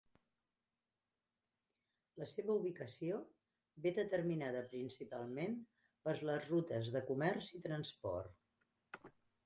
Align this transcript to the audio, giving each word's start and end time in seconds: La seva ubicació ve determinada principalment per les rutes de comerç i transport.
La 2.21 2.27
seva 2.31 2.55
ubicació 2.63 3.21
ve 3.85 3.93
determinada 3.99 4.65
principalment 4.75 5.57
per 6.09 6.19
les 6.33 6.53
rutes 6.57 6.93
de 6.97 7.07
comerç 7.15 7.57
i 7.61 7.67
transport. 7.71 9.11